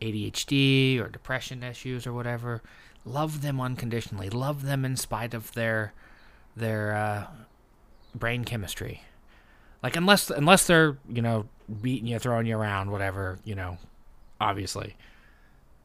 ADHD 0.00 1.00
or 1.00 1.08
depression 1.08 1.62
issues 1.62 2.06
or 2.06 2.12
whatever, 2.12 2.62
love 3.04 3.42
them 3.42 3.60
unconditionally. 3.60 4.30
Love 4.30 4.62
them 4.62 4.84
in 4.84 4.96
spite 4.96 5.34
of 5.34 5.52
their 5.52 5.92
their 6.56 6.94
uh, 6.94 7.26
brain 8.14 8.44
chemistry. 8.44 9.02
Like 9.82 9.96
unless 9.96 10.30
unless 10.30 10.66
they're 10.66 10.98
you 11.08 11.22
know 11.22 11.48
beating 11.80 12.08
you, 12.08 12.18
throwing 12.18 12.46
you 12.46 12.56
around, 12.56 12.90
whatever 12.90 13.38
you 13.44 13.54
know, 13.54 13.78
obviously. 14.40 14.96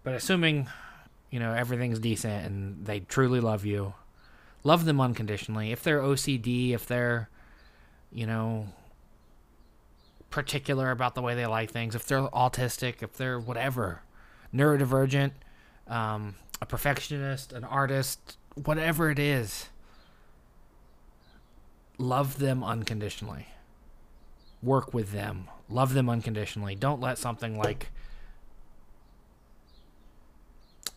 But 0.04 0.14
assuming 0.16 0.68
you 1.36 1.42
know 1.42 1.52
everything's 1.52 2.00
decent 2.00 2.46
and 2.46 2.86
they 2.86 3.02
truly 3.02 3.42
love 3.42 3.66
you, 3.66 3.94
love 4.64 4.86
them 4.86 5.02
unconditionally. 5.02 5.74
If 5.74 5.84
they're 5.84 6.00
OCD, 6.00 6.72
if 6.72 6.86
they're 6.86 7.28
you 8.10 8.26
know 8.26 8.68
particular 10.30 10.92
about 10.92 11.14
the 11.14 11.22
way 11.22 11.36
they 11.36 11.46
like 11.46 11.72
things, 11.72 11.94
if 11.94 12.06
they're 12.06 12.30
autistic, 12.30 13.04
if 13.04 13.18
they're 13.18 13.38
whatever, 13.38 14.04
neurodivergent, 14.54 15.32
um, 15.90 16.36
a 16.62 16.66
perfectionist, 16.66 17.52
an 17.52 17.66
artist, 17.66 18.38
whatever 18.64 19.10
it 19.10 19.20
is, 19.20 19.68
love 21.98 22.40
them 22.40 22.64
unconditionally. 22.64 23.48
Work 24.64 24.94
with 24.94 25.12
them. 25.12 25.50
Love 25.68 25.96
them 25.96 26.08
unconditionally. 26.08 26.76
Don't 26.76 27.02
let 27.02 27.18
something 27.18 27.58
like 27.58 27.92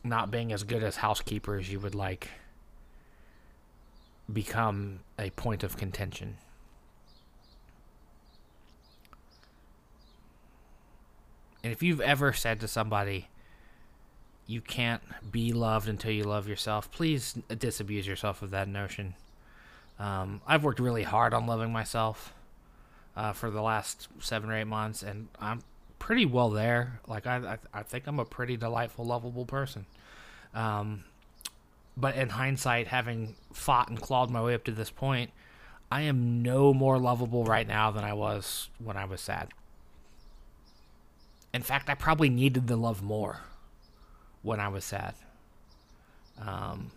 not 0.04 0.30
being 0.30 0.52
as 0.52 0.64
good 0.64 0.82
as 0.82 0.96
housekeeper 0.96 1.56
as 1.56 1.70
you 1.70 1.80
would 1.80 1.94
like 1.94 2.28
become 4.32 5.00
a 5.18 5.30
point 5.30 5.62
of 5.62 5.76
contention. 5.76 6.36
And 11.62 11.72
if 11.72 11.82
you've 11.82 12.00
ever 12.00 12.32
said 12.32 12.60
to 12.60 12.68
somebody, 12.68 13.28
you 14.46 14.60
can't 14.60 15.02
be 15.30 15.52
loved 15.52 15.88
until 15.88 16.12
you 16.12 16.24
love 16.24 16.48
yourself, 16.48 16.90
please 16.90 17.36
disabuse 17.58 18.06
yourself 18.06 18.42
of 18.42 18.50
that 18.50 18.68
notion. 18.68 19.14
Um, 19.98 20.40
I've 20.46 20.64
worked 20.64 20.80
really 20.80 21.02
hard 21.02 21.34
on 21.34 21.46
loving 21.46 21.72
myself 21.72 22.32
uh, 23.16 23.32
for 23.32 23.50
the 23.50 23.60
last 23.60 24.08
seven 24.20 24.48
or 24.48 24.56
eight 24.56 24.64
months, 24.64 25.02
and 25.02 25.28
I'm 25.40 25.62
pretty 26.08 26.24
well 26.24 26.48
there. 26.48 27.00
Like 27.06 27.26
I, 27.26 27.36
I, 27.36 27.80
I 27.80 27.82
think 27.82 28.06
I'm 28.06 28.18
a 28.18 28.24
pretty 28.24 28.56
delightful, 28.56 29.04
lovable 29.04 29.44
person. 29.44 29.84
Um, 30.54 31.04
but 31.98 32.16
in 32.16 32.30
hindsight, 32.30 32.86
having 32.86 33.36
fought 33.52 33.90
and 33.90 34.00
clawed 34.00 34.30
my 34.30 34.42
way 34.42 34.54
up 34.54 34.64
to 34.64 34.72
this 34.72 34.88
point, 34.88 35.32
I 35.92 36.00
am 36.00 36.42
no 36.42 36.72
more 36.72 36.98
lovable 36.98 37.44
right 37.44 37.68
now 37.68 37.90
than 37.90 38.04
I 38.04 38.14
was 38.14 38.70
when 38.82 38.96
I 38.96 39.04
was 39.04 39.20
sad. 39.20 39.48
In 41.52 41.60
fact, 41.60 41.90
I 41.90 41.94
probably 41.94 42.30
needed 42.30 42.68
the 42.68 42.76
love 42.76 43.02
more 43.02 43.40
when 44.40 44.60
I 44.60 44.68
was 44.68 44.86
sad. 44.86 45.12
Um, 46.40 46.90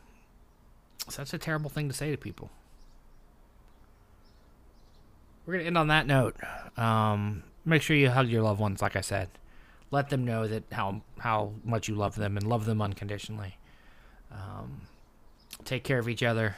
so 1.09 1.17
that's 1.17 1.33
a 1.33 1.37
terrible 1.37 1.69
thing 1.69 1.89
to 1.89 1.93
say 1.93 2.11
to 2.11 2.17
people. 2.17 2.49
We're 5.45 5.55
going 5.55 5.63
to 5.65 5.67
end 5.67 5.77
on 5.77 5.89
that 5.89 6.07
note. 6.07 6.37
Um, 6.77 7.43
make 7.65 7.81
sure 7.81 7.95
you 7.95 8.09
hug 8.09 8.29
your 8.29 8.41
loved 8.41 8.59
ones, 8.59 8.81
like 8.81 8.95
I 8.95 9.01
said. 9.01 9.29
Let 9.89 10.09
them 10.09 10.23
know 10.23 10.47
that 10.47 10.63
how 10.71 11.01
how 11.19 11.53
much 11.63 11.87
you 11.87 11.95
love 11.95 12.15
them 12.15 12.37
and 12.37 12.47
love 12.47 12.65
them 12.65 12.81
unconditionally. 12.81 13.57
Um, 14.31 14.81
take 15.65 15.83
care 15.83 15.99
of 15.99 16.07
each 16.07 16.23
other. 16.23 16.55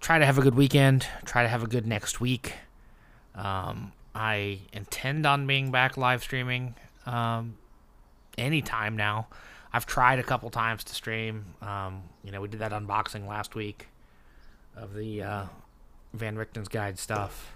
Try 0.00 0.18
to 0.18 0.26
have 0.26 0.36
a 0.36 0.42
good 0.42 0.54
weekend. 0.54 1.06
Try 1.24 1.42
to 1.42 1.48
have 1.48 1.62
a 1.62 1.66
good 1.66 1.86
next 1.86 2.20
week. 2.20 2.54
Um, 3.34 3.92
I 4.14 4.58
intend 4.72 5.24
on 5.24 5.46
being 5.46 5.70
back 5.70 5.96
live 5.96 6.22
streaming 6.22 6.74
um, 7.06 7.56
anytime 8.36 8.96
now. 8.96 9.28
I've 9.72 9.86
tried 9.86 10.18
a 10.18 10.22
couple 10.22 10.50
times 10.50 10.84
to 10.84 10.94
stream. 10.94 11.54
Um, 11.62 12.02
you 12.22 12.30
know, 12.30 12.42
we 12.42 12.48
did 12.48 12.60
that 12.60 12.72
unboxing 12.72 13.26
last 13.26 13.54
week 13.54 13.88
of 14.76 14.94
the 14.94 15.22
uh, 15.22 15.44
Van 16.12 16.36
Richten's 16.36 16.68
Guide 16.68 16.98
stuff. 16.98 17.54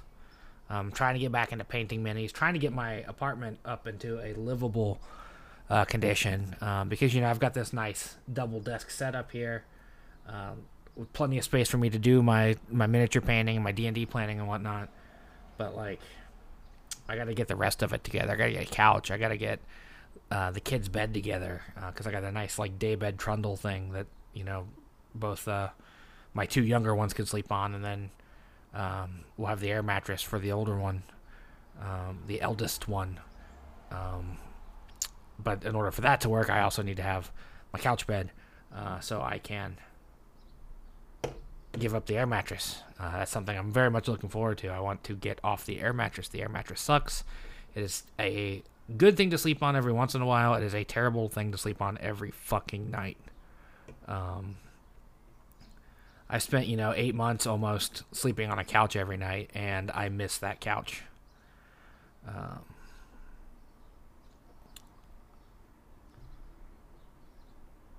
Um, 0.69 0.91
trying 0.91 1.15
to 1.15 1.21
get 1.21 1.31
back 1.31 1.53
into 1.53 1.65
painting 1.65 2.03
minis, 2.03 2.33
trying 2.33 2.55
to 2.55 2.59
get 2.59 2.73
my 2.73 2.95
apartment 3.07 3.61
up 3.65 3.87
into 3.87 4.19
a 4.19 4.35
livable 4.35 4.99
uh, 5.71 5.85
condition 5.85 6.57
um, 6.61 6.89
because 6.89 7.15
you 7.15 7.21
know 7.21 7.29
I've 7.29 7.39
got 7.39 7.55
this 7.55 7.73
nice 7.73 8.17
double 8.33 8.61
desk 8.61 8.91
setup 8.91 9.31
here 9.31 9.65
um, 10.29 10.63
with 10.95 11.13
plenty 11.13 11.39
of 11.39 11.45
space 11.45 11.69
for 11.69 11.79
me 11.79 11.91
to 11.91 11.99
do 11.99 12.23
my 12.23 12.57
my 12.71 12.87
miniature 12.87 13.23
painting, 13.23 13.63
my 13.63 13.73
D 13.73 13.87
and 13.87 13.95
D 13.95 14.07
planning 14.07 14.39
and 14.39 14.49
whatnot. 14.49 14.89
But 15.57 15.77
like, 15.77 16.01
I 17.09 17.17
got 17.17 17.25
to 17.25 17.35
get 17.35 17.49
the 17.49 17.57
rest 17.57 17.83
of 17.83 17.93
it 17.93 18.05
together. 18.05 18.33
I 18.33 18.37
got 18.37 18.47
to 18.47 18.53
get 18.53 18.63
a 18.63 18.71
couch. 18.71 19.11
I 19.11 19.19
got 19.19 19.29
to 19.29 19.37
get 19.37 19.61
uh, 20.31 20.51
the 20.51 20.61
kids' 20.61 20.89
bed 20.89 21.15
together 21.15 21.63
because 21.75 22.07
uh, 22.07 22.11
I 22.11 22.13
got 22.13 22.25
a 22.25 22.33
nice 22.33 22.59
like 22.59 22.79
day 22.79 22.95
bed 22.95 23.19
trundle 23.19 23.57
thing 23.57 23.93
that 23.93 24.07
you 24.35 24.45
know 24.45 24.67
both 25.15 25.49
uh, 25.49 25.69
my 26.35 26.47
two 26.47 26.63
younger 26.63 26.95
ones 26.95 27.13
could 27.13 27.29
sleep 27.29 27.51
on, 27.51 27.75
and 27.75 27.85
then 27.85 28.11
um, 28.77 29.25
we'll 29.37 29.49
have 29.49 29.61
the 29.61 29.71
air 29.71 29.83
mattress 29.83 30.23
for 30.23 30.39
the 30.39 30.53
older 30.53 30.77
one, 30.77 31.03
um, 31.81 32.19
the 32.27 32.43
eldest 32.43 32.89
one. 32.89 33.19
Um, 33.91 34.37
but 35.39 35.65
in 35.65 35.75
order 35.75 35.91
for 35.91 36.03
that 36.03 36.21
to 36.23 36.29
work, 36.29 36.51
I 36.51 36.61
also 36.61 36.83
need 36.83 36.99
to 36.99 37.03
have 37.03 37.31
my 37.73 37.79
couch 37.79 38.07
bed 38.07 38.33
uh, 38.75 39.01
so 39.01 39.23
I 39.23 39.39
can 39.39 39.79
give 41.79 41.95
up 41.95 42.07
the 42.07 42.19
air 42.19 42.27
mattress. 42.27 42.83
Uh, 43.01 43.19
that's 43.19 43.31
something 43.31 43.57
I'm 43.57 43.73
very 43.73 43.91
much 43.91 44.09
looking 44.09 44.29
forward 44.29 44.59
to. 44.59 44.69
I 44.69 44.81
want 44.81 45.05
to 45.05 45.15
get 45.15 45.41
off 45.43 45.65
the 45.65 45.81
air 45.81 45.93
mattress. 45.93 46.29
The 46.29 46.43
air 46.43 46.49
mattress 46.49 46.81
sucks. 46.81 47.25
It 47.75 47.83
is 47.83 48.03
a 48.19 48.63
good 48.97 49.17
thing 49.17 49.31
to 49.31 49.39
sleep 49.39 49.63
on 49.63 49.75
every 49.75 49.93
once 49.93 50.15
in 50.15 50.21
a 50.21 50.27
while. 50.27 50.55
It 50.55 50.63
is 50.63 50.75
a 50.75 50.85
terrible 50.85 51.29
thing 51.29 51.51
to 51.53 51.59
sleep 51.59 51.81
on 51.81 51.97
every 52.01 52.31
fucking 52.31 52.91
night. 52.91 53.19
Um, 54.07 54.57
I 56.29 56.39
spent, 56.39 56.67
you 56.67 56.77
know, 56.77 56.93
eight 56.97 57.15
months 57.15 57.47
almost 57.47 58.03
sleeping 58.13 58.51
on 58.51 58.59
a 58.59 58.65
couch 58.65 58.97
every 58.97 59.17
night, 59.17 59.51
and 59.55 59.91
I 59.93 60.09
miss 60.09 60.39
that 60.39 60.61
couch. 60.61 61.03
Um, 62.27 62.65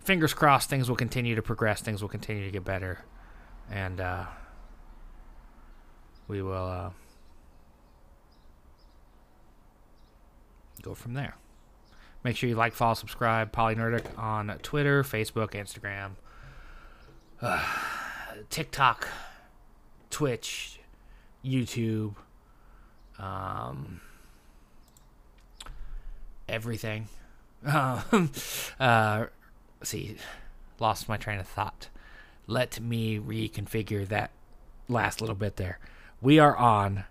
fingers 0.04 0.34
crossed, 0.34 0.70
things 0.70 0.90
will 0.90 0.98
continue 0.98 1.36
to 1.36 1.42
progress, 1.42 1.82
things 1.82 2.02
will 2.02 2.10
continue 2.10 2.44
to 2.46 2.52
get 2.52 2.66
better, 2.66 3.00
and 3.72 4.02
uh, 4.02 4.26
we 6.28 6.42
will 6.42 6.66
uh, 6.66 6.90
go 10.82 10.94
from 10.94 11.14
there. 11.14 11.36
Make 12.24 12.36
sure 12.36 12.50
you 12.50 12.56
like, 12.56 12.74
follow, 12.74 12.94
subscribe, 12.94 13.54
Polynerdic 13.54 14.06
on 14.18 14.58
Twitter, 14.62 15.04
Facebook, 15.04 15.52
Instagram. 15.52 16.12
Uh, 17.42 17.64
TikTok, 18.50 19.08
Twitch, 20.10 20.80
YouTube, 21.44 22.16
um, 23.20 24.02
everything. 26.48 27.08
Uh, 28.80 29.26
see, 29.82 30.16
lost 30.80 31.10
my 31.10 31.18
train 31.18 31.40
of 31.40 31.48
thought. 31.48 31.90
Let 32.46 32.80
me 32.80 33.20
reconfigure 33.20 34.08
that 34.08 34.32
last 34.88 35.20
little 35.22 35.36
bit 35.36 35.56
there. 35.56 35.80
We 36.22 36.40
are 36.40 36.56
on 36.56 37.06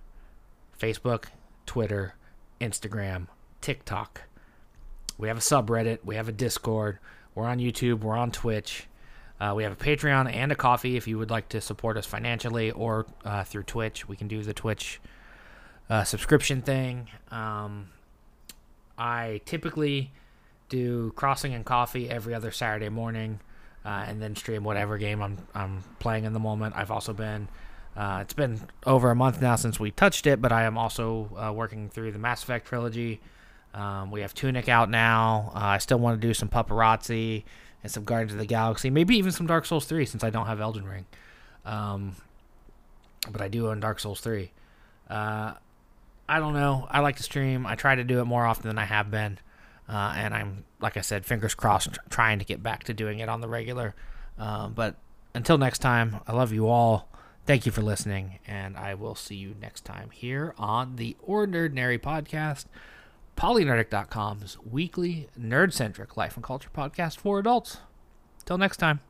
Facebook, 0.81 1.27
Twitter, 1.67 2.15
Instagram, 2.61 3.27
TikTok. 3.61 4.23
We 5.19 5.29
have 5.29 5.39
a 5.39 5.41
subreddit. 5.41 5.99
We 6.05 6.15
have 6.15 6.29
a 6.29 6.33
Discord. 6.33 6.99
We're 7.35 7.47
on 7.47 7.59
YouTube. 7.59 8.01
We're 8.01 8.17
on 8.17 8.31
Twitch. 8.31 8.87
Uh, 9.39 9.53
we 9.55 9.63
have 9.63 9.73
a 9.73 9.77
Patreon 9.77 10.33
and 10.33 10.51
a 10.51 10.55
Ko-fi 10.55 10.97
if 10.97 11.07
you 11.07 11.19
would 11.19 11.31
like 11.31 11.49
to 11.51 11.61
support 11.61 11.97
us 11.97 12.07
financially 12.07 12.71
or 12.71 13.07
uh, 13.25 13.45
through 13.45 13.65
Twitch. 13.65 14.09
We 14.09 14.17
can 14.17 14.29
do 14.29 14.43
the 14.43 14.55
Twitch 14.55 15.01
uh, 15.91 16.05
subscription 16.05 16.63
thing. 16.63 17.09
Um, 17.31 17.91
I 18.97 19.43
typically 19.45 20.11
do 20.69 21.13
Crossing 21.17 21.55
and 21.55 21.65
Coffee 21.65 22.09
every 22.09 22.35
other 22.35 22.51
Saturday 22.51 22.89
morning, 22.89 23.41
uh, 23.85 24.05
and 24.09 24.21
then 24.21 24.35
stream 24.35 24.65
whatever 24.65 24.99
game 24.99 25.23
I'm 25.23 25.37
I'm 25.55 25.85
playing 25.99 26.25
in 26.25 26.33
the 26.33 26.41
moment. 26.41 26.75
I've 26.77 26.91
also 26.91 27.13
been. 27.13 27.49
Uh, 27.97 28.19
it's 28.21 28.35
been 28.35 28.61
over 28.85 29.11
a 29.11 29.15
month 29.15 29.41
now 29.41 29.57
since 29.57 29.81
we 29.81 29.91
touched 29.91 30.27
it, 30.27 30.43
but 30.43 30.53
I 30.53 30.65
am 30.65 30.77
also 30.77 31.31
uh, 31.35 31.51
working 31.53 31.89
through 31.89 32.13
the 32.13 32.19
Mass 32.19 32.43
Effect 32.43 32.67
trilogy. 32.67 33.21
Um, 33.73 34.11
we 34.11 34.21
have 34.21 34.35
Tunic 34.35 34.69
out 34.69 34.91
now. 34.91 35.51
I 35.55 35.79
still 35.79 35.99
want 35.99 36.21
to 36.21 36.27
do 36.27 36.35
some 36.35 36.49
Pupperazzi 36.51 37.45
and 37.87 37.93
some 37.93 38.05
Guardians 38.05 38.33
of 38.33 38.39
the 38.39 38.47
Galaxy, 38.47 38.91
maybe 38.91 39.17
even 39.17 39.31
some 39.31 39.47
Dark 39.47 39.65
Souls 39.65 39.85
3 39.85 40.05
since 40.07 40.25
I 40.25 40.31
don't 40.31 40.47
have 40.47 40.61
Elden 40.61 40.85
Ring. 40.85 41.07
Um, 41.65 42.17
but 43.31 43.41
I 43.41 43.47
do 43.49 43.69
own 43.69 43.79
Dark 43.79 44.01
Souls 44.01 44.21
3. 44.21 44.51
Uh, 45.09 45.55
I 46.29 46.41
don't 46.41 46.55
know. 46.55 46.89
I 46.91 46.99
like 47.01 47.17
to 47.17 47.23
stream. 47.23 47.65
I 47.65 47.77
try 47.77 47.95
to 47.95 48.03
do 48.03 48.19
it 48.21 48.25
more 48.25 48.45
often 48.45 48.67
than 48.67 48.77
I 48.79 48.85
have 48.85 49.09
been. 49.09 49.39
Uh, 49.89 50.15
and 50.17 50.35
I'm, 50.35 50.65
like 50.81 50.97
I 50.97 51.01
said, 51.01 51.25
fingers 51.25 51.55
crossed, 51.55 51.97
trying 52.11 52.41
to 52.41 52.45
get 52.45 52.61
back 52.61 52.83
to 52.85 52.95
doing 52.95 53.21
it 53.21 53.29
on 53.29 53.41
the 53.41 53.49
regular. 53.49 53.95
Uh, 54.37 54.67
but 54.67 54.97
until 55.33 55.59
next 55.59 55.79
time, 55.79 56.17
I 56.27 56.33
love 56.33 56.53
you 56.53 56.67
all. 56.67 57.09
Thank 57.47 57.67
you 57.67 57.71
for 57.71 57.83
listening, 57.83 58.41
and 58.49 58.77
I 58.77 58.95
will 58.95 59.15
see 59.15 59.37
you 59.37 59.55
next 59.61 59.85
time 59.85 60.11
here 60.11 60.53
on 60.59 60.97
the 60.97 61.17
OrNERDnary 61.29 62.01
Podcast, 62.01 62.65
polynerdic.com's 63.37 64.59
weekly 64.65 65.29
nerd 65.39 65.73
centric 65.73 66.17
life 66.17 66.37
and 66.37 66.45
culture 66.45 66.71
podcast 66.75 67.19
for 67.19 67.39
adults. 67.39 67.79
Till 68.45 68.59
next 68.59 68.79
time. 68.79 69.01